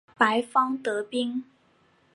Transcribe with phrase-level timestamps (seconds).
[0.17, 1.43] 白方得兵。